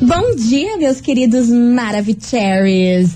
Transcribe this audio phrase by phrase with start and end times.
[0.00, 3.10] Bom dia, meus queridos Maravicheries.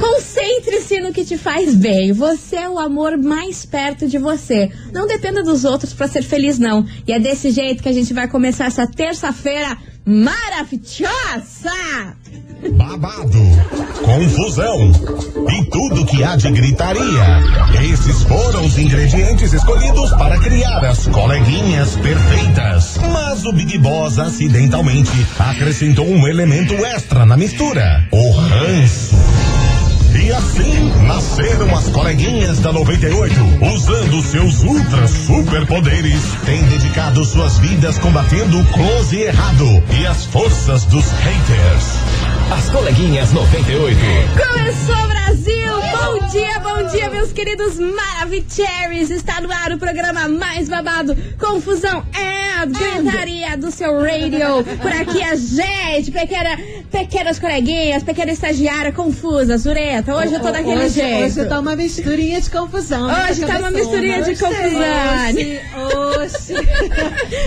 [0.00, 2.12] Concentre-se no que te faz bem.
[2.12, 4.70] Você é o amor mais perto de você.
[4.92, 6.86] Não dependa dos outros para ser feliz, não.
[7.04, 11.70] E é desse jeito que a gente vai começar essa terça-feira maravilhosa!
[12.70, 13.38] babado,
[14.02, 14.92] confusão
[15.50, 17.42] e tudo que há de gritaria.
[17.92, 22.98] Esses foram os ingredientes escolhidos para criar as coleguinhas perfeitas.
[23.12, 29.16] Mas o Big Boss acidentalmente acrescentou um elemento extra na mistura: o ranço.
[30.14, 33.34] E assim nasceram as coleguinhas da 98,
[33.74, 36.64] usando seus ultra superpoderes, têm
[37.04, 41.98] dedicado suas vidas combatendo o close errado e as forças dos haters.
[42.50, 43.98] As coleguinhas 98.
[44.36, 45.63] Começou Brasil!
[46.14, 49.10] Bom dia, bom dia, meus queridos Maravicheries!
[49.10, 54.62] Está no ar o programa mais babado, Confusão é a gritaria do seu radio.
[54.80, 56.56] Por aqui a gente, pequena,
[56.88, 60.14] pequenas coleguinhas, pequena estagiária confusa, Zureta.
[60.14, 61.24] Hoje eu tô daquele hoje, jeito.
[61.40, 63.08] Hoje tá uma misturinha de confusão.
[63.08, 65.60] né, Hoje tá uma misturinha de confusão.
[66.22, 66.54] Oxi, oxi.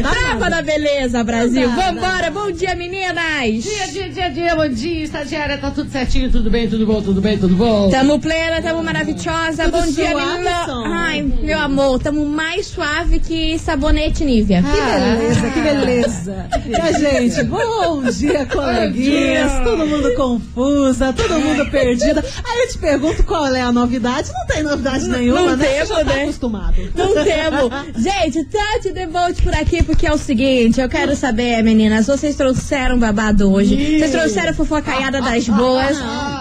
[0.02, 1.70] Trava da beleza, Brasil!
[1.70, 2.30] Vambora!
[2.32, 3.64] Bom dia, meninas!
[3.64, 7.22] Dia, dia, dia, dia, bom dia, estagiária, tá tudo certinho, tudo bem, tudo bom, tudo
[7.22, 7.90] bem, tudo bom?
[7.90, 9.66] Tamo plena, tamo maravilhosa.
[9.66, 10.66] Tudo Bom dia, suave, menina.
[10.66, 10.84] som.
[10.86, 14.62] Ai, meu amor, tamo mais suave que sabonete Nívia.
[14.64, 16.48] Que beleza, que beleza.
[16.68, 19.52] E a gente, bom dia, coleguinhas.
[19.64, 22.20] Todo mundo confusa, todo mundo perdido.
[22.20, 24.30] Aí eu te pergunto qual é a novidade.
[24.34, 25.66] Não tem novidade nenhuma, não né?
[25.66, 26.24] Você já tá né?
[26.24, 26.76] acostumado.
[26.94, 27.72] Não temos.
[28.04, 33.00] Gente, Tati Devolte por aqui, porque é o seguinte, eu quero saber, meninas, vocês trouxeram
[33.00, 33.98] babado hoje?
[34.00, 35.98] Vocês trouxeram fofocaiada das boas?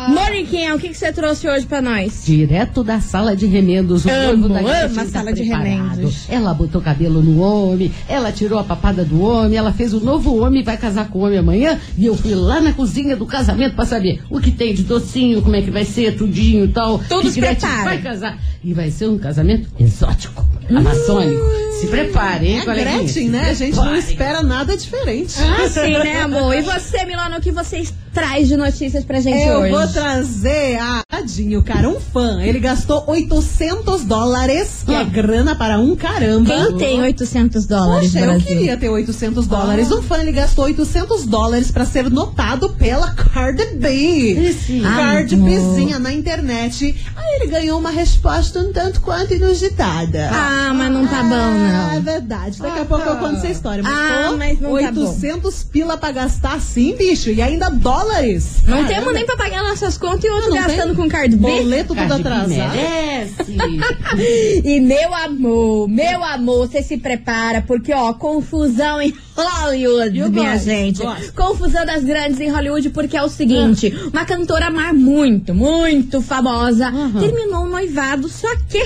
[0.08, 2.05] Moniquinha, o que, que você trouxe hoje pra nós?
[2.24, 5.64] Direto da sala de remendos, o Amo, noivo da amo a tá sala de preparado.
[5.66, 6.24] remendos.
[6.28, 10.36] Ela botou cabelo no homem, ela tirou a papada do homem, ela fez o novo
[10.40, 11.78] homem, vai casar com o homem amanhã.
[11.96, 15.42] E eu fui lá na cozinha do casamento pra saber o que tem de docinho,
[15.42, 16.98] como é que vai ser, tudinho e tal.
[17.08, 18.38] Tudo que vai casar.
[18.64, 21.40] E vai ser um casamento exótico, amaçônico.
[21.80, 22.74] Se preparem, hein, É?
[22.74, 23.50] Gretchen, né?
[23.50, 25.34] A gente não espera nada diferente.
[25.40, 26.54] Ah, sim, né, amor?
[26.54, 29.70] E você, Milano, o que você traz de notícias pra gente Eu hoje?
[29.72, 32.40] vou trazer a Tadinho, cara, um fã.
[32.40, 36.48] Ele gastou 800 dólares, que é grana para um caramba.
[36.54, 38.46] Quem tem 800 dólares, Poxa, eu Brasil?
[38.46, 39.90] queria ter 800 dólares.
[39.90, 44.54] Um fã, ele gastou 800 dólares pra ser notado pela Cardi B.
[44.82, 45.48] Cardi amor.
[45.50, 46.94] Bzinha na internet.
[47.16, 50.30] Aí ele ganhou uma resposta um tanto quanto inusitada.
[50.32, 52.02] Ah, mas não tá bom, Ah, é não.
[52.02, 52.60] verdade.
[52.62, 53.82] Daqui a pouco eu conto essa história.
[53.82, 55.00] Mas, Ah, pô, mas não tá bom.
[55.08, 57.30] 800 pila pra gastar assim, bicho.
[57.30, 58.58] E ainda dólares.
[58.64, 58.88] Não Caramba.
[58.94, 60.94] temos nem pra pagar nossas contas e outro Não gastando tem.
[60.94, 61.36] com B.
[61.36, 62.48] Boleto tudo atrasado.
[62.48, 63.36] merece.
[64.64, 70.52] E meu amor, meu amor, você se prepara, porque ó, confusão em Hollywood, Eu minha
[70.52, 71.02] gosto, gente.
[71.02, 71.32] gosto.
[71.32, 76.92] Confusão das grandes em Hollywood, porque é o seguinte: uma cantora mar muito, muito famosa
[77.18, 78.84] terminou o noivado, só que.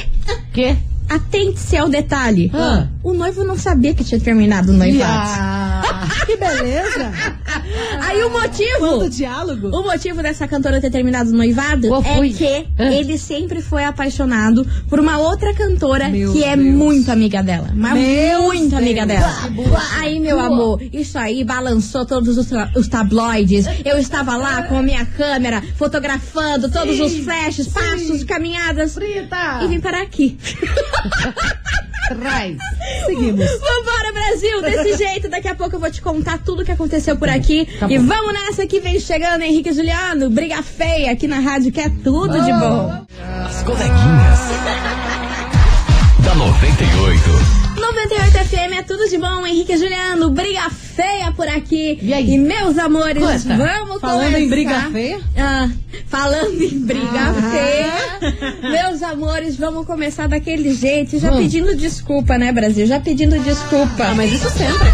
[0.53, 0.77] que?
[1.09, 2.51] Atente-se ao detalhe.
[2.55, 2.87] Ah.
[3.03, 5.29] O noivo não sabia que tinha terminado o noivado.
[5.29, 5.70] Ah,
[6.27, 7.13] Que beleza.
[8.03, 8.79] Aí o motivo.
[8.79, 9.69] Quanto diálogo.
[9.69, 12.93] O motivo dessa cantora ter terminado o noivado Qual é que Ah.
[12.93, 16.69] ele sempre foi apaixonado por uma outra cantora Meu que é Deus.
[16.75, 17.71] muito amiga dela.
[17.75, 19.21] Mas Meu muito amiga Deus.
[19.21, 19.35] dela.
[20.01, 23.67] Aí, meu amor, isso aí balançou todos os, os tabloides.
[23.85, 28.97] Eu estava lá com a minha câmera, fotografando todos os flashes, passos, caminhadas.
[28.97, 30.39] E vim parar aqui.
[32.15, 32.57] traz.
[33.07, 33.45] Seguimos.
[33.45, 34.63] Vambora, Brasil!
[34.63, 37.67] Desse jeito, daqui a pouco eu vou te contar tudo o que aconteceu por aqui.
[37.79, 40.31] Tá e vamos nessa que vem chegando, Henrique e Juliano.
[40.31, 43.07] Briga feia aqui na rádio, que é tudo de bom.
[43.47, 44.41] As coleguinhas.
[46.25, 47.70] da 98.
[47.93, 50.31] 98 FM é tudo de bom, Henrique e Juliano.
[50.31, 51.99] Briga feia por aqui.
[52.01, 52.39] E aí?
[52.39, 53.57] meus amores, Conta.
[53.57, 54.41] vamos Falando começar.
[54.41, 55.21] em briga feia?
[55.37, 55.69] Ah,
[56.07, 57.51] falando em briga Ah.
[57.51, 58.71] feia.
[58.71, 61.19] Meus amores, vamos começar daquele jeito.
[61.19, 62.87] Já pedindo desculpa, né, Brasil?
[62.87, 64.05] Já pedindo desculpa.
[64.05, 64.89] Ah, mas isso sempre.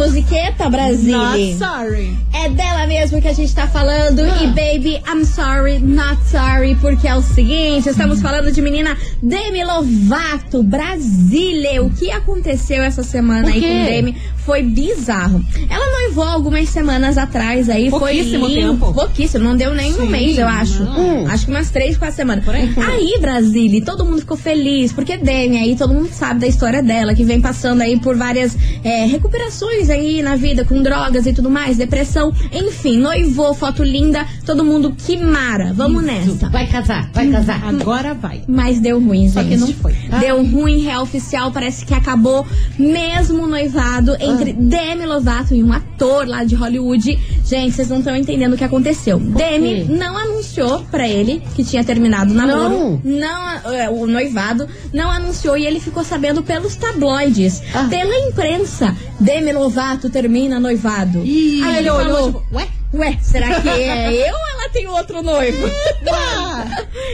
[0.00, 1.16] Musiqueta, Brasil?
[1.16, 2.16] Not sorry.
[2.32, 4.20] É dela mesmo que a gente tá falando.
[4.20, 6.74] E baby, I'm sorry, not sorry.
[6.76, 11.82] Porque é o seguinte, estamos falando de menina Demi Lovato, Brasília.
[11.82, 15.44] O que aconteceu essa semana aí com Demi foi bizarro.
[15.68, 17.90] Ela noivou algumas semanas atrás aí.
[17.90, 18.92] Pouquíssimo foi lindo, tempo.
[18.92, 20.84] Pouquíssimo, não deu nem um Sim, mês, eu acho.
[20.84, 21.26] não.
[21.26, 22.48] Acho que umas três, quatro semanas.
[22.48, 22.74] aí.
[22.76, 24.92] Aí, Brasília, todo mundo ficou feliz.
[24.92, 28.56] Porque Demi aí, todo mundo sabe da história dela, que vem passando aí por várias
[28.82, 32.32] é, recuperações aí na vida, com drogas e tudo mais, depressão.
[32.52, 35.72] Enfim, noivou, foto linda, todo mundo que mara.
[35.74, 36.48] Vamos nessa.
[36.48, 37.62] Vai casar, vai casar.
[37.64, 38.42] Agora vai.
[38.48, 39.32] Mas deu ruim, gente.
[39.32, 39.92] Só que não foi.
[40.20, 41.50] Deu ruim, real oficial.
[41.52, 42.46] Parece que acabou
[42.78, 47.18] mesmo noivado entre Demi Lovato e um ator lá de Hollywood.
[47.44, 49.18] Gente, vocês não estão entendendo o que aconteceu.
[49.18, 53.00] Demi não anunciou pra ele que tinha terminado o namoro.
[53.04, 53.72] Não.
[53.72, 54.68] é, o noivado.
[54.92, 57.62] Não anunciou e ele ficou sabendo pelos tabloides.
[57.74, 57.86] Ah.
[57.88, 58.96] Pela imprensa.
[59.18, 61.22] Demi Lovato termina noivado.
[61.24, 62.68] Ih, Aí ele olhou, tipo, ué?
[62.92, 65.68] Ué, será que é eu ou ela tem outro noivo?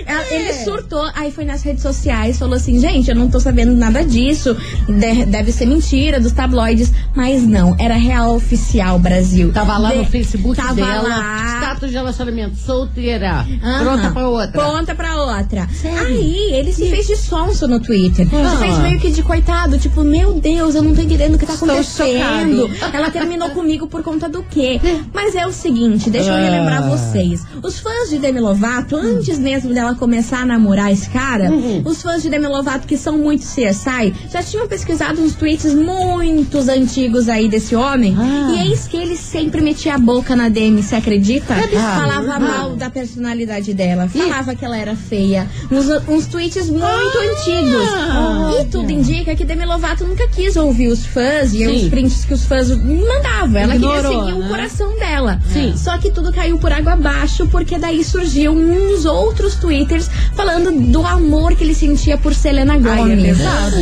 [0.06, 3.75] Ela- Ele surtou, aí foi nas redes sociais, falou assim, gente, eu não tô sabendo
[3.75, 4.56] nada disso,
[4.88, 9.52] de- deve ser mentira dos tabloides, mas não, era real oficial Brasil.
[9.52, 11.08] Tava lá De- no Facebook tava dela.
[11.08, 11.65] lá.
[11.76, 13.46] Status de relacionamento, solteira.
[13.62, 13.84] Aham.
[13.84, 14.49] Pronta pra outra.
[14.52, 15.69] Pronta pra outra.
[16.06, 18.26] Aí ele se fez de sonso no Twitter.
[18.32, 18.50] Ah.
[18.50, 21.44] Se fez meio que de coitado, tipo, meu Deus, eu não tô entendendo o que
[21.46, 22.70] tá Estou acontecendo.
[22.93, 24.81] Ela terminou comigo por conta do quê?
[25.12, 26.88] Mas é o seguinte, deixa eu relembrar Ah.
[26.88, 27.44] vocês.
[27.62, 31.82] Os fãs de Demi Lovato, antes mesmo dela começar a namorar esse cara, Uhum.
[31.84, 36.69] os fãs de Demi Lovato que são muito CSI, já tinham pesquisado uns tweets muitos
[36.69, 38.17] antigos aí desse homem.
[38.19, 38.52] Ah.
[38.55, 41.55] E eis que ele sempre metia a boca na Demi, você acredita?
[41.74, 41.96] Ah.
[42.00, 42.40] Falava Ah.
[42.40, 45.46] mal da personalidade dela, falava que ela era feia.
[45.70, 48.60] Uns, uns tweets muito antigos.
[48.60, 51.66] E tudo indica que Demi Lovato nunca quis ouvir os fãs e Sim.
[51.84, 53.56] os prints que os fãs mandavam.
[53.60, 54.48] Ela queria Ignorou, seguir o né?
[54.48, 55.40] coração dela.
[55.52, 55.74] Sim.
[55.76, 61.06] Só que tudo caiu por água abaixo, porque daí surgiu uns outros twitters falando do
[61.06, 63.36] amor que ele sentia por Selena Ai, é Gomes.
[63.38, 63.76] pesado.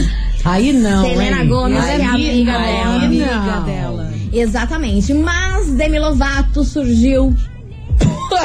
[0.45, 1.49] Aí não, Selena hein?
[1.49, 3.05] Gomes é amiga não, dela.
[3.05, 4.13] Amiga dela.
[4.33, 5.15] Exatamente.
[5.15, 7.35] Mas Demi Lovato surgiu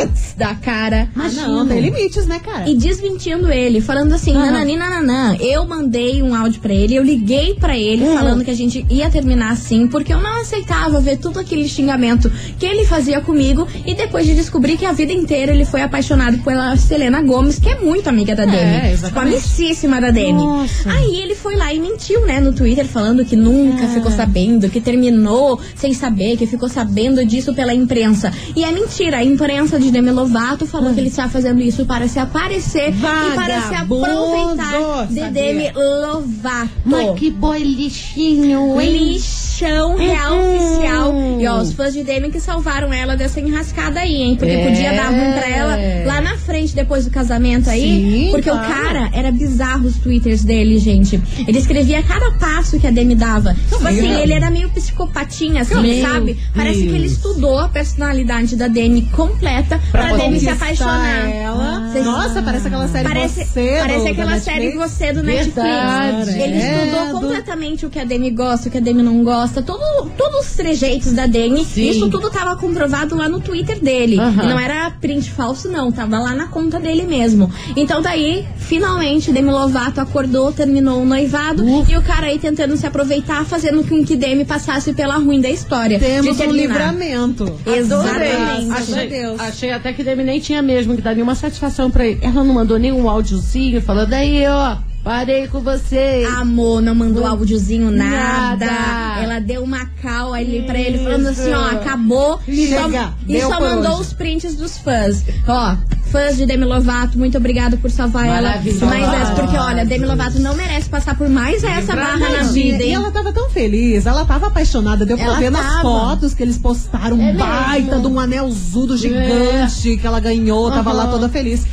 [0.08, 1.10] putz, da cara.
[1.16, 2.70] Ah, não, tem limites, né, cara?
[2.70, 4.46] E desmentindo ele, falando assim, Aham.
[4.48, 5.36] nanani, nananã.
[5.40, 8.14] Eu mandei um áudio pra ele, eu liguei pra ele Hum.
[8.14, 12.32] falando que a gente ia terminar assim, porque eu não aceitava ver tudo aquele xingamento
[12.58, 13.68] que ele fazia comigo.
[13.86, 17.70] E depois de descobrir que a vida inteira ele foi apaixonado pela Selena Gomes, que
[17.70, 18.58] é muito amiga da Demi.
[18.58, 19.34] É, tipo, exatamente.
[19.36, 20.34] amicíssima da Demi.
[20.44, 20.90] Nossa.
[20.92, 23.88] Aí ele foi lá e mentiu, né, no Twitter, falando que nunca Ah.
[23.90, 28.32] ficou sabendo, que terminou sem saber, que ficou sabendo disso pela imprensa.
[28.56, 32.08] E é mentira, a imprensa de Demi Lovato falou que ele está fazendo isso para
[32.08, 33.02] se aparecer e
[33.36, 35.32] para se Vagabundo, aproveitar de sabia.
[35.32, 36.70] Demi Lovato.
[36.86, 39.20] Mas que boy lixinho, hein?
[39.60, 40.56] Lixão real Uhum.
[40.56, 41.16] oficial.
[41.40, 44.36] E ó, os fãs de Demi que salvaram ela dessa enrascada aí, hein?
[44.38, 44.68] Porque É.
[44.68, 47.82] podia dar ruim pra ela lá na frente, depois do casamento aí.
[47.82, 48.66] Sim, porque claro.
[48.66, 51.22] o cara era bizarro os twitters dele, gente.
[51.48, 53.54] Ele escrevia cada passo que a Demi dava.
[53.70, 56.38] Tipo assim, ele era meio psicopatinha, assim, Meu sabe?
[56.56, 61.30] Parece que ele estudou a personalidade da Demi completa pra, Demi se apaixonar.
[61.30, 61.90] Ela.
[61.92, 64.92] Vocês- Nossa, parece aquela série Parece, Você parece do- aquela série Netflix.
[64.92, 66.12] Você do Verdade.
[66.18, 66.44] Netflix.
[66.44, 66.86] Ele Credo.
[66.86, 70.48] estudou completamente o que a Demi gosta, o que a Demi não gosta, todo, todos
[70.48, 71.66] os trejeitos da Demi.
[71.66, 71.90] Sim.
[71.90, 74.16] Isso tudo tava comprovado lá no Twitter dele.
[74.16, 75.92] E não era print falso, não.
[75.92, 77.52] Tava lá na conta dele mesmo.
[77.76, 81.64] Então daí, finalmente, Demi Lovato acordou, terminou o noivado.
[81.88, 85.50] E o cara aí tentando se aproveitar, fazendo com que Demi passasse pela ruim da
[85.50, 86.00] história.
[86.00, 87.60] Temos de um livramento.
[87.66, 88.72] Exatamente.
[88.72, 89.40] Achei, Deus.
[89.40, 92.20] achei até que Demi nem tinha mesmo que dar nenhuma satisfação pra ele.
[92.22, 96.28] Ela não mandou nenhum áudiozinho falando aí, ó, parei com você.
[96.38, 98.66] Amor, não mandou áudiozinho, nada.
[98.66, 99.22] Nada.
[99.24, 102.40] Ela deu uma cal ali pra ele, falando assim, ó, acabou.
[102.48, 104.02] E só, Chega, e só mandou hoje.
[104.02, 105.24] os prints dos fãs.
[105.48, 105.76] Ó,
[106.12, 108.56] fãs de Demi Lovato, muito obrigada por salvar ela.
[108.64, 112.84] Mas essa, porque olha, Demi Lovato não merece passar por mais essa barra na vida,
[112.84, 112.94] E hein?
[112.96, 115.06] ela tava tão feliz, ela tava apaixonada.
[115.06, 118.02] Deu pra ver nas fotos que eles postaram É baita mesmo.
[118.02, 121.12] de um anelzudo gigante que ela ganhou, tava lá Aham.
[121.12, 121.66] toda feliz.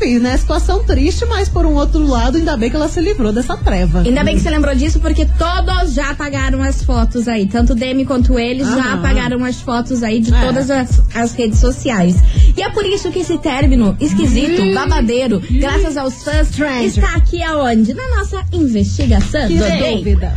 [0.00, 0.36] Enfim, né?
[0.36, 4.02] Situação triste, mas por um outro lado, ainda bem que ela se livrou dessa treva.
[4.02, 7.46] Ainda bem que você lembrou disso, porque todos já apagaram as fotos aí.
[7.46, 8.94] Tanto Demi quanto ele já Aham.
[9.00, 10.40] apagaram as fotos aí de É.
[10.40, 12.14] todas as, as redes sociais.
[12.56, 16.48] E é por isso que esse término esquisito, babadeiro, graças aos fãs,
[16.84, 17.92] está aqui aonde?
[17.92, 19.96] Na nossa investigação Que do Day.
[19.96, 20.32] dúvida.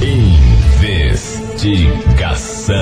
[0.00, 2.74] Investigação.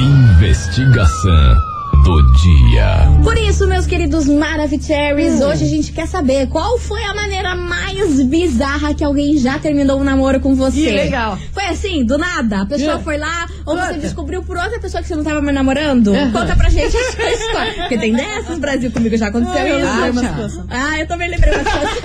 [0.00, 1.75] Investigação
[2.06, 2.86] do dia.
[3.24, 8.22] Por isso, meus queridos Maravicheries, hoje a gente quer saber qual foi a maneira mais
[8.22, 10.76] bizarra que alguém já terminou um namoro com você.
[10.82, 11.36] Que legal.
[11.52, 12.60] Foi assim, do nada?
[12.62, 12.98] A pessoa É.
[13.00, 16.14] foi lá, ou você descobriu por outra pessoa que você não tava mais namorando?
[16.14, 16.30] Aham.
[16.30, 17.72] Conta pra gente a sua história.
[17.74, 19.88] Porque tem dessas, Brasil, comigo já aconteceu isso.
[19.88, 20.66] Ah, situação.
[20.70, 21.96] Ah, eu também lembrei uma situação.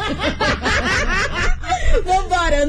[2.06, 2.68] Vambora,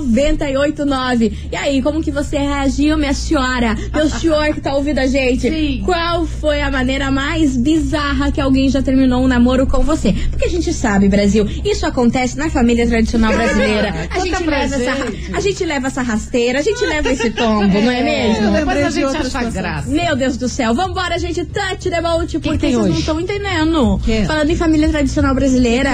[0.00, 1.32] 998900989.
[1.52, 3.74] E aí, como que você reagiu, minha senhora?
[3.94, 5.48] Meu senhor que tá ouvindo a gente?
[5.48, 5.82] Sim.
[5.84, 10.12] Qual foi a maneira mais bizarra que alguém já terminou um namoro com você?
[10.30, 13.94] Porque a gente sabe, Brasil, isso acontece na família tradicional brasileira.
[14.14, 15.34] A gente, leva essa, gente.
[15.34, 18.52] a gente leva essa rasteira, a gente leva esse tombo, não é mesmo?
[18.52, 19.88] lembrei Depois a gente acha graça.
[19.90, 23.00] Meu Deus do céu, vambora, gente, touch the boat, porque vocês não hoje?
[23.00, 24.00] estão entendendo.
[24.04, 24.24] Quê?
[24.26, 25.90] Falando em família tradicional brasileira,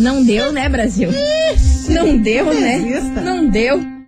[0.00, 1.10] Não deu, né, Brasil?
[1.88, 2.78] Não deu, né?
[2.78, 3.20] Desista.
[3.20, 3.98] Não deu.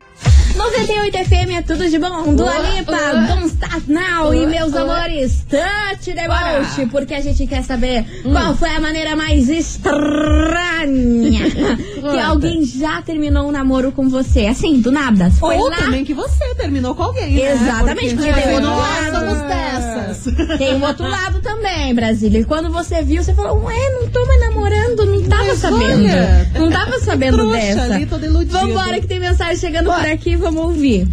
[0.57, 2.35] 98 FM é tudo de bom.
[2.35, 3.13] Dua Boa, Lipa, boa.
[3.29, 4.35] Don't Start Now.
[4.35, 6.61] E meus amores, touch the Bora.
[6.61, 6.87] boat.
[6.91, 8.33] Porque a gente quer saber Hum.
[8.33, 11.49] qual foi a maneira mais estranha
[12.13, 14.47] que alguém já terminou um namoro com você.
[14.47, 15.31] Assim, do nada.
[15.31, 15.77] Foi Ou lá.
[15.77, 17.53] também que você terminou com alguém, né?
[17.53, 19.19] Exatamente, porque tem outro lado.
[19.19, 20.59] somos dessas.
[20.59, 22.41] Tem o outro lado também, Brasília.
[22.41, 26.05] E quando você viu, você falou, ué, não tô mais namorando, não tava Mas sabendo.
[26.05, 27.95] olha, não tava sabendo trouxa dessa.
[27.95, 28.59] ali, toda iludida.
[28.59, 31.09] Vambora que tem mensagem chegando por aqui, vamos ouvir.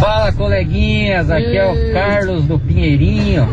[0.00, 3.48] Fala coleguinhas, aqui é o Carlos do Pinheirinho.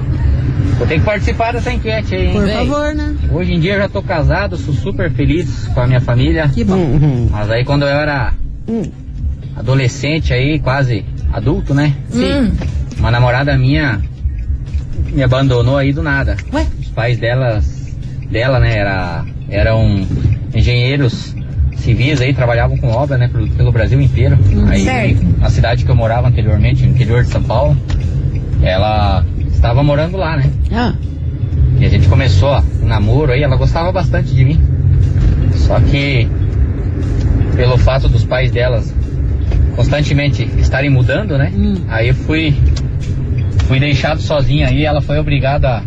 [0.77, 2.55] Vou ter que participar dessa enquete aí, Por hein?
[2.57, 2.67] Vem.
[2.67, 3.15] favor, né?
[3.31, 6.49] Hoje em dia eu já tô casado, sou super feliz com a minha família.
[6.49, 7.27] Que bom.
[7.31, 8.33] Mas aí quando eu era
[9.55, 11.93] adolescente aí, quase adulto, né?
[12.13, 12.51] Hum.
[12.97, 14.01] Uma namorada minha
[15.11, 16.35] me abandonou aí do nada.
[16.51, 16.65] Ué?
[16.79, 17.82] Os pais delas,
[18.33, 20.05] dela, né, era, eram
[20.53, 21.33] engenheiros
[21.75, 24.37] civis aí, trabalhavam com obra, né, pelo, pelo Brasil inteiro.
[24.67, 25.39] aí, certo.
[25.39, 27.77] na cidade que eu morava anteriormente, no interior de São Paulo,
[28.61, 30.49] ela estava morando lá, né?
[30.71, 30.93] Ah,
[31.79, 34.59] E a gente começou ó, um namoro aí, ela gostava bastante de mim.
[35.53, 36.27] Só que
[37.55, 38.93] pelo fato dos pais delas
[39.75, 41.51] constantemente estarem mudando, né?
[41.87, 42.53] Aí eu fui
[43.67, 45.83] fui deixado sozinha aí, ela foi obrigada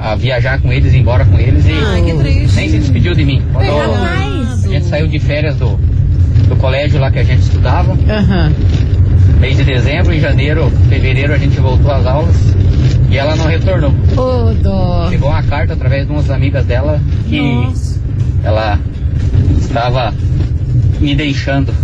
[0.00, 2.56] a, viajar com eles, embora com eles e Ai, que triste.
[2.56, 3.42] nem se despediu de mim.
[3.52, 5.76] Quando a gente saiu de férias do,
[6.48, 8.52] do colégio lá que a gente estudava, aham.
[9.40, 12.36] mês de dezembro, em janeiro, fevereiro a gente voltou às aulas
[13.10, 13.92] e ela não retornou.
[14.16, 15.08] Ô, dó.
[15.10, 18.00] Chegou uma carta através de umas amigas dela que Nossa.
[18.44, 18.78] ela
[19.58, 20.14] estava
[21.00, 21.74] me deixando.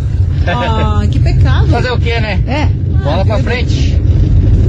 [0.46, 1.66] Ah, que pecado.
[1.66, 2.40] Fazer o que, né?
[2.46, 2.66] É,
[3.02, 4.00] Bola pra frente.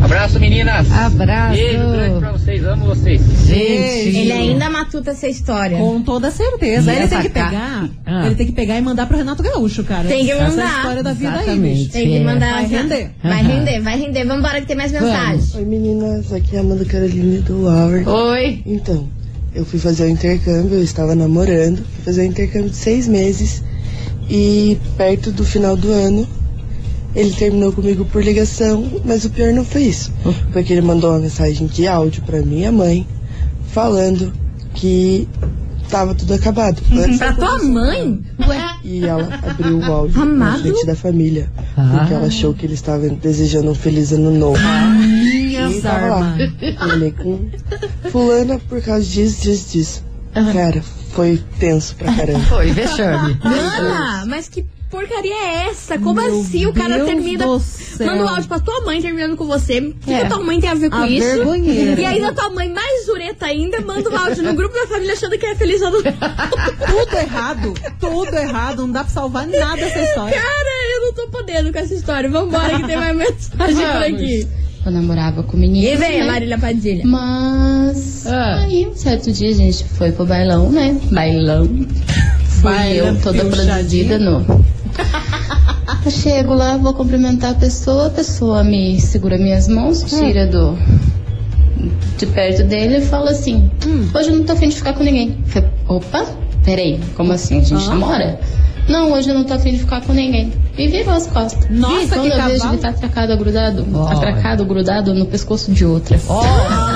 [0.02, 0.92] Abraço, meninas.
[0.92, 1.56] Abraço.
[1.58, 2.64] Beijo grande pra vocês.
[2.66, 3.22] Amo vocês.
[3.46, 4.18] gente.
[4.18, 5.78] Ele ainda matuta essa história.
[5.78, 6.94] Com toda certeza.
[6.94, 7.90] Ele tem que pegar.
[8.06, 8.26] Ah.
[8.28, 10.08] Ele tem que pegar e mandar pro Renato Gaúcho, cara.
[10.08, 10.64] Tem que Essa é mandar.
[10.66, 11.78] a história da vida aí, Exatamente.
[11.80, 11.92] bicho.
[11.92, 12.54] Tem que mandar.
[12.54, 13.10] Vai render.
[13.24, 13.48] Vai Aham.
[13.50, 14.26] render, vai render.
[14.26, 15.08] Vambora que tem mais Vamos.
[15.10, 15.44] mensagem.
[15.56, 18.08] Oi meninas, aqui é a Amanda Caroline do Howard.
[18.08, 18.62] Oi.
[18.66, 19.08] Então,
[19.54, 23.64] eu fui fazer o intercâmbio, eu estava namorando, fui fazer o intercâmbio de seis meses
[24.30, 26.28] e perto do final do ano
[27.18, 30.12] ele terminou comigo por ligação, mas o pior não foi isso.
[30.54, 33.06] Foi que ele mandou uma mensagem de áudio pra minha mãe
[33.72, 34.32] falando
[34.74, 35.28] que
[35.90, 36.82] tava tudo acabado.
[36.92, 38.22] Antes Pra tua mãe?
[38.84, 40.62] e ela abriu o áudio na Amado?
[40.62, 41.50] frente da família.
[41.76, 41.98] Ah.
[41.98, 44.60] Porque ela achou que ele estava desejando um feliz ano novo.
[45.00, 46.38] Minha E tava lá.
[46.78, 47.50] Falei com
[48.12, 50.04] fulana por causa disso, disso, disso.
[50.54, 50.84] Cara,
[51.14, 52.40] foi tenso pra caramba.
[52.42, 53.40] Foi, vexame.
[53.44, 55.98] Mana, mas que porcaria é essa?
[56.00, 57.46] Como Meu assim o cara Deus termina.
[57.46, 59.80] Manda um áudio pra tua mãe terminando com você.
[59.80, 60.20] O que, É.
[60.20, 61.26] que a tua mãe tem a ver com A isso?
[61.28, 62.00] vergonheira.
[62.02, 65.14] E aí a tua mãe, mais zureta ainda, manda um áudio no grupo da família
[65.14, 66.04] achando que é feliz ano novo.
[66.88, 67.74] Tudo errado.
[68.00, 68.78] Tudo errado.
[68.84, 70.34] Não dá pra salvar nada dessa história.
[70.40, 72.30] Cara, eu não tô podendo com essa história.
[72.30, 74.48] Vambora que tem mais mensagem por aqui.
[74.86, 75.86] Eu namorava com menino.
[75.86, 76.26] E vem, né?
[76.28, 77.04] Marília Padilha.
[77.06, 78.62] Mas Ah.
[78.62, 80.96] aí, um certo dia a gente foi pro bailão, né?
[81.12, 81.68] Bailão.
[82.62, 84.46] Fui eu toda produzida no.
[86.06, 90.78] Eu chego lá, vou cumprimentar a pessoa, a pessoa me segura minhas mãos, tira do.
[92.18, 93.70] de perto dele e fala assim:
[94.14, 95.38] Hoje eu não tô afim de ficar com ninguém.
[95.46, 96.26] Falei, opa,
[96.64, 97.60] peraí, como assim?
[97.60, 98.40] A gente namora?
[98.88, 100.54] Não, hoje eu não tô afim de ficar com ninguém.
[100.78, 101.70] E virou as costas.
[101.70, 102.74] Nossa, e quando que eu vejo cavalo.
[102.74, 106.18] ele tá atracado, grudado, atracado, grudado no pescoço de outra.
[106.30, 106.87] Ai,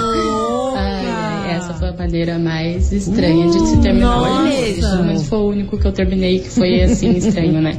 [2.02, 4.44] maneira mais estranha de se terminar o nossa.
[4.50, 5.04] beijo.
[5.06, 7.78] Mas foi o único que eu terminei que foi assim estranho, né?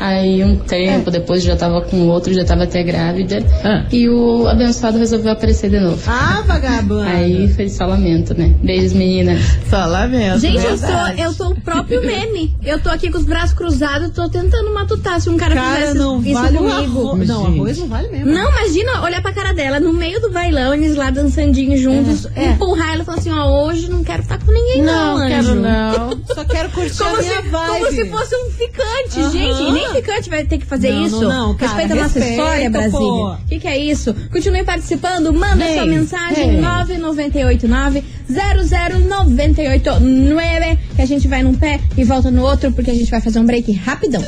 [0.00, 3.44] Aí um tempo depois já tava com outro, já tava até grávida.
[3.62, 3.84] Ah.
[3.92, 6.00] E o abençoado resolveu aparecer de novo.
[6.06, 7.04] Ah, vagabunda.
[7.04, 8.54] Aí foi só lamento, né?
[8.62, 9.40] Beijos, meninas.
[9.68, 10.38] Só lamento.
[10.40, 12.54] Gente, eu sou, eu sou o próprio meme.
[12.64, 15.98] Eu tô aqui com os braços cruzados, tô tentando matutar se um cara, Cara, fizesse
[15.98, 16.78] não isso vale o comigo.
[17.10, 17.28] arroz.
[17.28, 18.32] Não, arroz não vale mesmo.
[18.32, 22.92] Não, imagina olhar pra cara dela no meio do bailão, eles lá dançandinho juntos, empurrar
[22.94, 25.28] ela e falar assim: ó, hoje não quero estar com ninguém, não, Não, anjo.
[25.28, 26.18] quero não.
[26.34, 27.78] Só quero curtir Como a se, minha vibe.
[27.80, 29.30] como se fosse um ficante, Aham.
[29.30, 29.62] gente.
[29.62, 31.20] E nem ficante vai ter que fazer Não, isso.
[31.22, 32.98] não, não, cara, Respeita a nossa respeita, história, Brasília.
[32.98, 33.32] pô.
[33.32, 34.14] O que, que é isso?
[34.30, 36.60] Continue participando, manda Vem, sua mensagem vem.
[36.60, 43.10] 9989 00989 que a gente vai num pé e volta no outro, porque a gente
[43.10, 44.22] vai fazer um break rapidão.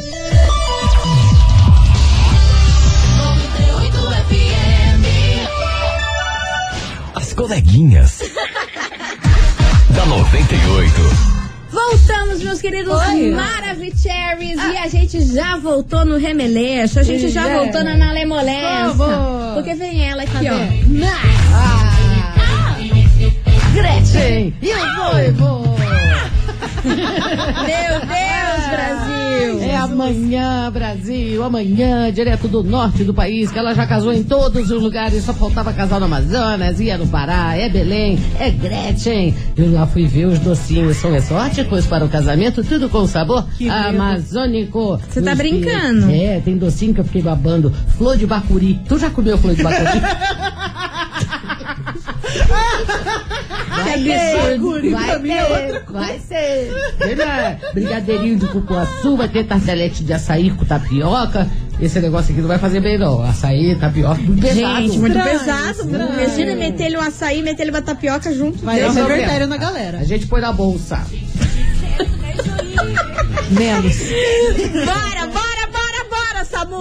[7.15, 8.21] As coleguinhas.
[10.01, 10.93] Da 98.
[11.71, 13.33] Voltamos, meus queridos Oi.
[13.33, 17.59] Maravicheries, e a gente já voltou no remeleixo, a gente já É.
[17.59, 17.97] voltou na
[18.97, 19.55] favor.
[19.55, 20.57] Porque vem ela aqui, ó.
[23.75, 24.55] Gretchen!
[24.63, 25.60] E eu vou, eu vou!
[26.85, 29.61] Meu Deus, Brasil!
[29.63, 34.71] É amanhã, Brasil, amanhã, direto do norte do país, que ela já casou em todos
[34.71, 39.35] os lugares, só faltava casar no Amazonas, ia no Pará, é Belém, é Gretchen.
[39.57, 43.69] Eu lá fui ver os docinhos, são exóticos para o casamento, tudo com sabor Que
[43.69, 44.99] amazônico.
[45.09, 46.11] Você tá brincando?
[46.11, 47.73] É, tem docinho que eu fiquei babando.
[47.97, 48.81] Flor de bacuri.
[48.89, 50.01] Tu já comeu flor de bacuri?
[53.71, 54.59] Que absurdo!
[54.61, 56.73] Guri, Vai é outra ter, vai ser.
[57.73, 61.47] Brigadeirinho de cupuaçu, vai ter tartelete de açaí com tapioca.
[61.81, 63.23] Esse negócio aqui não vai fazer bem, não.
[63.23, 64.83] Açaí, tapioca, muito pesado.
[64.83, 65.71] Gente, muito Estranho, pesado.
[65.71, 66.13] estranho.
[66.23, 68.59] Imagina meter-lhe um açaí, meter-lhe uma tapioca junto.
[68.65, 69.99] Vai dar um revertério na galera.
[69.99, 71.01] A gente põe na bolsa.
[73.51, 73.97] Menos.
[74.85, 75.20] Bora,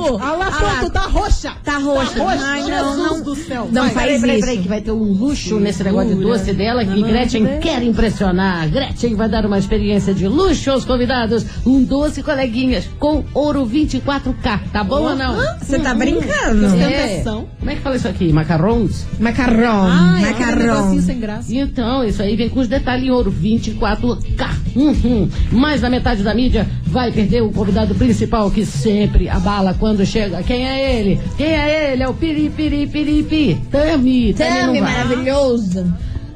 [0.03, 0.17] Samu!
[0.23, 1.51] A lá, Ah tá roxa.
[1.63, 2.15] Tá roxa.
[2.15, 2.43] Tá roxa.
[2.45, 3.21] Ai, não, Jesus não.
[3.23, 3.69] do céu.
[3.71, 4.45] Não Vai, faz Peraí, peraí, isso.
[4.47, 7.43] peraí, que vai ter um luxo nesse negócio de doce dela que Não, não, Gretchen
[7.43, 7.59] não.
[7.59, 8.69] quer impressionar.
[8.69, 11.45] Gretchen vai dar uma experiência de luxo aos convidados.
[11.65, 14.59] Um doce, coleguinhas, com ouro 24K.
[14.71, 15.35] Tá bom ou não?
[15.59, 16.65] Você tá brincando?
[16.65, 17.47] Ostentação.
[17.59, 18.31] Como é que fala isso aqui?
[18.33, 19.05] Macarrons?
[19.19, 20.75] Macarrão, aquele macarrão.
[20.81, 21.53] negocinho sem graça.
[21.55, 24.49] Então, isso aí vem com os detalhes em ouro, 24K.
[24.75, 25.29] Uhum.
[25.51, 30.41] Mais da metade da mídia vai perder o convidado principal que sempre abala quando chega.
[30.43, 31.19] Quem é ele?
[31.37, 32.03] Quem é ele?
[32.03, 33.61] É o Piri Piri Piri Pi.
[33.71, 34.33] Tami.
[34.33, 35.93] Tami maravilhoso.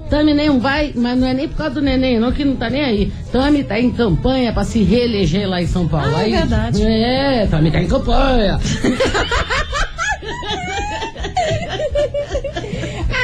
[0.10, 2.69] Tami nem vai, mas não é nem por causa do neném, não, que não tá
[2.69, 3.12] nem aí.
[3.32, 6.15] Tami tá em campanha pra se reeleger lá em São Paulo.
[6.15, 6.84] Ah, é aí, verdade.
[6.84, 8.60] É, Tami tá em campanha.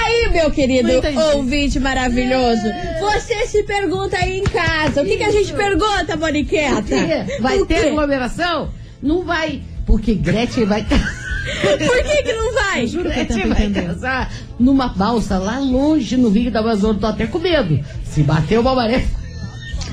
[0.10, 0.90] Aí, meu querido
[1.36, 2.64] ouvinte maravilhoso,
[3.12, 6.82] você se pergunta aí em casa, o que, que a gente pergunta, Moniqueta?
[6.84, 7.42] Que?
[7.42, 7.88] Vai O ter quê?
[7.90, 8.70] aglomeração?
[9.02, 12.86] Não vai, porque Gretchen vai Por que que não vai?
[12.86, 13.88] Juro que eu Gretchen tento vai entender.
[13.88, 17.00] casar numa balsa lá longe no Rio da Amazônia.
[17.00, 17.80] Tô até com medo.
[18.04, 19.04] Se bater uma maré.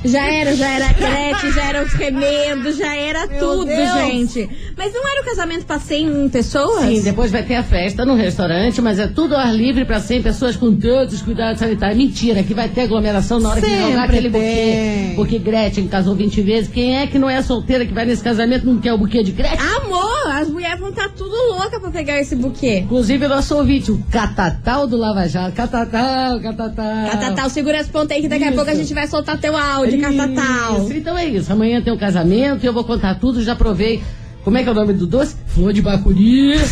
[0.05, 3.93] Já era, já era crete, já era os remendos, já era tudo, Deus.
[4.07, 4.49] gente.
[4.77, 6.85] Mas não era o casamento pra 100 pessoas?
[6.85, 9.99] Sim, depois vai ter a festa no restaurante, mas é tudo ao ar livre pra
[10.01, 11.97] 100 pessoas com todos os cuidados sanitários.
[11.99, 14.45] Mentira, que vai ter aglomeração na hora que Sempre jogar aquele buquê.
[14.45, 15.15] tem.
[15.17, 16.71] Porque Gretchen casou 20 vezes.
[16.71, 19.23] Quem é que não é solteira que vai nesse casamento e não quer o buquê
[19.23, 19.59] de Gretchen?
[19.83, 22.79] Amor, as mulheres vão estar tudo louca pra pegar esse buquê.
[22.81, 25.53] Inclusive o nosso ouvinte, o Catatal do Lava Jato.
[25.57, 27.11] Catatal, Catatal.
[27.11, 28.57] Catatal, segura as pontas aí que daqui a Isso.
[28.57, 30.83] pouco a gente vai soltar teu áudio, Catatal.
[30.83, 31.53] Isso, então é isso.
[31.53, 33.43] Amanhã tem o casamento e eu vou contar tudo.
[33.43, 34.03] Já provei.
[34.45, 35.37] Como é que é o nome do doce?
[35.47, 36.57] Flor de bacuri.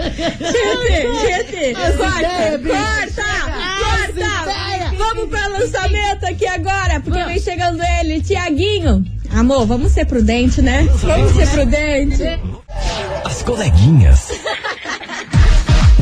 [0.00, 3.22] Gente, gente, corta, corta,
[4.14, 4.96] corta.
[4.96, 9.04] Vamos para lançamento aqui agora, porque vem chegando ele, Tiaguinho.
[9.30, 10.88] Amor, vamos ser prudente, né?
[11.02, 12.22] Vamos ser prudente.
[13.24, 14.30] As coleguinhas.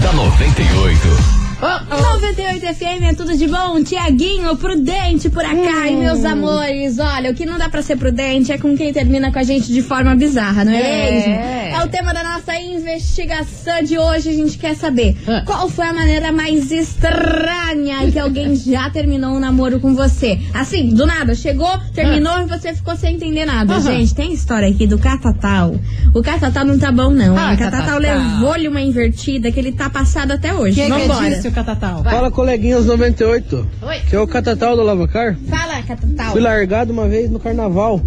[0.01, 1.38] da 98.
[1.61, 3.83] 98 FM é tudo de bom.
[3.83, 5.89] Tiaguinho, prudente por acá.
[5.89, 9.33] E meus amores, olha, o que não dá pra ser prudente é com quem termina
[9.33, 11.11] com a gente de forma bizarra, não é, É.
[11.11, 11.35] mesmo?
[11.81, 14.29] É o tema da nossa investigação de hoje.
[14.29, 15.43] A gente quer saber Ah.
[15.45, 20.39] qual foi a maneira mais estranha que alguém já terminou um namoro com você.
[20.55, 23.81] Assim, do nada, chegou, terminou e você ficou sem entender nada.
[23.81, 25.75] Gente, tem história aqui do Catatal.
[26.15, 27.37] O Catatal não tá bom, não.
[27.37, 30.77] Ah, o Catatal levou-lhe uma invertida que ele tá passado até hoje.
[30.77, 31.48] Quem é que Vambora.
[31.49, 32.03] Seu Catatal.
[32.03, 33.67] Fala, coleguinhas 98.
[33.83, 34.01] Oi.
[34.09, 35.37] Que é o Catatal do Lavacar.
[35.49, 36.33] Fala, Catatal.
[36.33, 38.01] Fui largado uma vez no carnaval.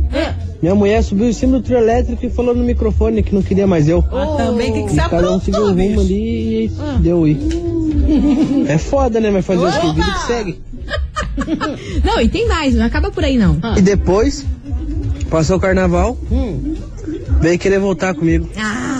[0.62, 3.66] Minha mulher subiu em cima do trio elétrico e falou no microfone que não queria
[3.66, 4.04] mais eu.
[4.12, 7.38] Ah, também tem que ser cada um seguiu o rumo ali e deu aí.
[8.68, 9.32] É foda, né?
[9.32, 9.94] Mas fazer o que?
[9.94, 10.62] Vida que segue.
[12.04, 13.58] Não, e tem mais, não acaba por aí não.
[13.78, 14.46] E depois,
[15.30, 16.18] passou o carnaval,
[17.40, 18.50] veio querer voltar comigo.
[18.58, 18.91] Ah,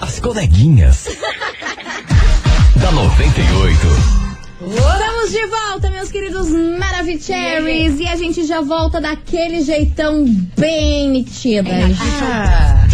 [0.00, 1.04] As coleguinhas.
[2.80, 4.17] da 98.
[4.70, 7.98] Estamos de volta, meus queridos Maravicheries.
[8.00, 10.24] E a gente já volta daquele jeitão
[10.56, 11.96] bem metidas.
[12.22, 12.86] Ah.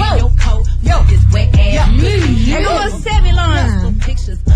[2.53, 3.93] É com você, Milona.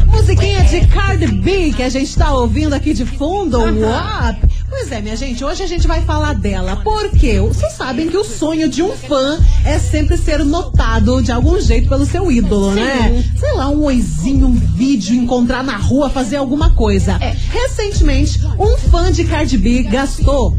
[0.07, 3.59] Musiquinha de Cardi B que a gente tá ouvindo aqui de fundo.
[3.59, 4.39] Uap.
[4.81, 6.77] Pois é, minha gente, hoje a gente vai falar dela.
[6.77, 11.61] Porque vocês sabem que o sonho de um fã é sempre ser notado de algum
[11.61, 13.25] jeito pelo seu ídolo, né?
[13.37, 17.19] Sei lá, um oizinho, um vídeo, encontrar na rua, fazer alguma coisa.
[17.19, 20.57] Recentemente, um fã de Cardi B gastou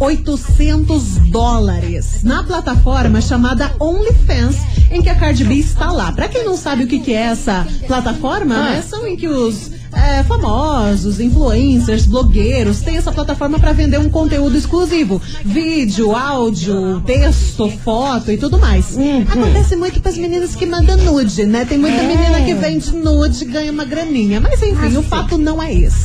[0.00, 4.56] 800 dólares na plataforma chamada OnlyFans,
[4.90, 6.10] em que a Cardi B está lá.
[6.10, 9.70] Pra quem não sabe o que, que é essa plataforma, né, são em que os
[9.92, 17.70] é, famosos, influencers, blogueiros têm essa plataforma para vender um conteúdo exclusivo: vídeo, áudio, texto,
[17.84, 18.96] foto e tudo mais.
[19.28, 21.64] Acontece muito para as meninas que mandam nude, né?
[21.64, 24.40] Tem muita menina que vende nude e ganha uma graninha.
[24.40, 26.04] Mas enfim, o fato não é esse.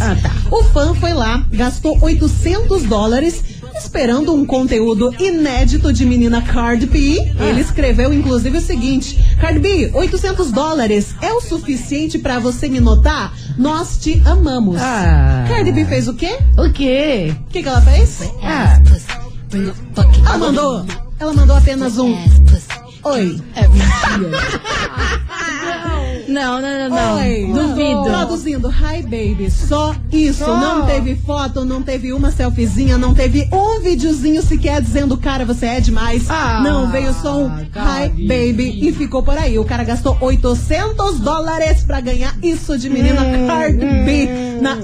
[0.50, 3.44] O fã foi lá, gastou 800 dólares
[3.78, 7.18] esperando um conteúdo inédito de menina Cardi B.
[7.40, 12.80] Ele escreveu inclusive o seguinte: Cardi B, 800 dólares é o suficiente pra você me
[12.80, 13.34] notar?
[13.58, 14.82] Nós te amamos.
[14.82, 15.46] Ah.
[15.48, 16.38] Cardi B fez o quê?
[16.58, 17.36] O quê?
[17.48, 18.20] O que, que ela fez?
[18.42, 18.82] Ah.
[20.26, 20.86] Ela mandou.
[21.20, 22.14] Ela mandou apenas um.
[23.04, 23.40] Oi.
[26.28, 27.16] Não, não, não, não.
[27.18, 27.52] Oi.
[27.54, 28.04] Duvido.
[28.06, 30.46] Traduzindo, hi baby, só isso.
[30.46, 35.66] Não teve foto, não teve uma selfiezinha, não teve um videozinho sequer dizendo, cara, você
[35.66, 36.30] é demais.
[36.30, 39.58] Ah, não, veio só um hi baby e ficou por aí.
[39.60, 44.78] O cara gastou 800 dólares pra ganhar isso de menina Cardi B na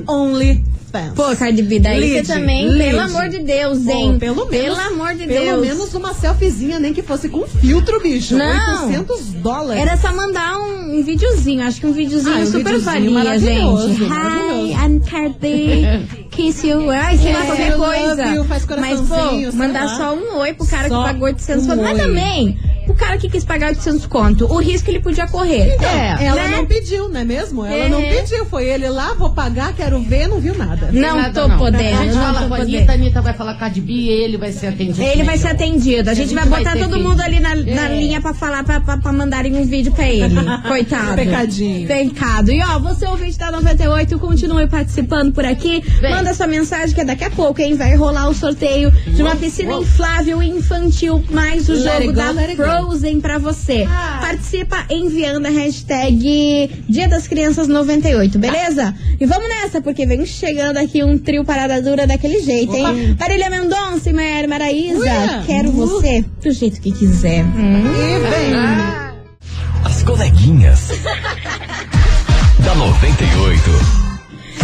[0.93, 1.13] OnlyFans.
[1.15, 4.17] Pô, Cardi B, daí você também, pelo amor de Deus, Pô, hein?
[4.19, 5.62] pelo menos, amor de pelo Deus.
[5.62, 8.36] menos uma selfiezinha, nem que fosse com filtro, bicho.
[8.38, 8.86] Não.
[8.88, 9.82] 800 dólares.
[9.82, 13.39] Era só mandar um, um videozinho, acho que um videozinho Ah, um super videozinho valia,
[13.39, 14.04] gente.
[14.04, 14.71] Hi.
[14.86, 16.25] I'm Cardi.
[16.32, 16.89] Kiss you.
[16.89, 18.25] Ai, sei lá, É, qualquer I love coisa.
[18.27, 18.45] you,
[18.80, 19.97] Mas, pô, mandar lá.
[19.97, 21.75] só um oi pro cara Só que pagou 800 um.
[21.82, 22.58] Mas também,
[23.01, 25.75] cara que quis pagar 800 conto, o risco ele podia correr.
[25.81, 26.25] É.
[26.25, 26.57] Ela né?
[26.57, 27.65] não pediu, não é mesmo?
[27.65, 27.89] Ela É.
[27.89, 28.45] não pediu.
[28.45, 30.89] Foi ele lá, vou pagar, quero ver, não viu nada.
[30.91, 31.57] Não Nada tô não.
[31.57, 32.57] podendo, A gente não fala com a.
[32.59, 35.01] Anitta, a Anitta vai falar com a B e ele vai ser atendido.
[35.01, 36.09] Ele vai ser atendido.
[36.09, 37.95] A gente, gente vai vai botar todo mundo ali na, na É.
[37.99, 40.35] linha pra falar, pra, pra, pra mandarem um vídeo pra ele.
[40.67, 41.15] Coitado.
[41.15, 41.87] Pecadinho.
[41.87, 42.51] Pecado.
[42.51, 45.81] E ó, você ouvinte da 98, continue participando por aqui.
[45.99, 46.11] Vem.
[46.11, 47.75] Manda sua mensagem que é daqui a pouco, hein?
[47.75, 52.90] Vai rolar o sorteio de uma piscina inflável infantil, mais o jogo da go.
[52.91, 53.88] Frozen pra você.
[53.89, 54.17] Ah.
[54.21, 58.93] Participa enviando a hashtag Dia das Crianças 98, beleza?
[59.19, 63.15] E vamos nessa, porque vem chegando aqui um trio parada dura daquele jeito, hein?
[63.17, 64.99] Marília Mendonça e Maiara Maraísa.
[64.99, 65.43] Uia.
[65.45, 65.71] Quero Uh.
[65.71, 67.45] você do jeito que quiser.
[67.45, 67.84] Hum.
[67.86, 69.86] E vem.
[69.86, 70.89] As coleguinhas.
[72.60, 73.62] da 98.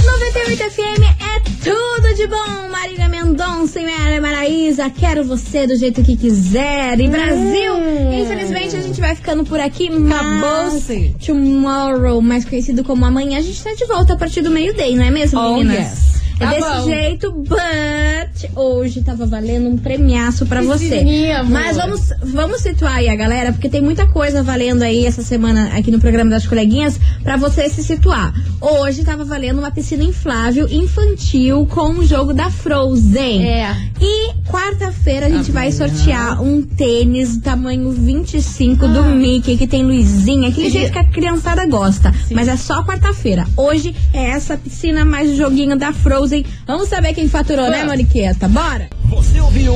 [0.05, 1.16] 98 FM é
[1.75, 4.89] tudo de bom, Marília Mendonça e Mara Maraísa.
[4.89, 6.99] Quero você do jeito que quiser.
[6.99, 7.73] E Brasil,
[8.13, 11.15] infelizmente a gente vai ficando por aqui, mas Acabou-se.
[11.25, 15.03] tomorrow, mais conhecido como amanhã, a gente tá de volta a partir do meio-day, não
[15.05, 15.77] é mesmo, Oh, meninas?
[15.77, 16.16] yes.
[16.39, 16.85] É Tá desse bom.
[16.85, 20.89] jeito, but hoje tava valendo um premiaço pra você.
[20.89, 21.51] Piscininha, amor.
[21.51, 25.71] Mas vamos, vamos situar aí a galera, porque tem muita coisa valendo aí essa semana
[25.75, 28.33] aqui no programa das coleguinhas pra você se situar.
[28.61, 33.43] Hoje tava valendo uma piscina inflável infantil com o jogo da Frozen.
[33.47, 33.75] É.
[33.99, 38.87] E quarta-feira a gente vai sortear um tênis tamanho 25 Ah.
[38.89, 42.13] do Mickey, que tem luzinha, aquele jeito que a criançada gosta.
[42.31, 43.45] Mas é só quarta-feira.
[43.57, 46.26] Hoje é essa piscina mais o joguinho da Frozen.
[46.65, 48.47] Vamos saber quem faturou, né, Moniqueta?
[48.47, 48.89] Bora!
[49.05, 49.75] Você ouviu?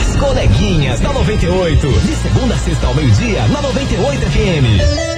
[0.00, 1.88] As coleguinhas da 98.
[1.88, 5.17] De segunda a sexta ao meio-dia, na 98 FM.